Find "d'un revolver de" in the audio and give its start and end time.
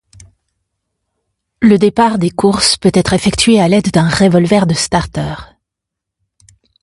3.91-4.73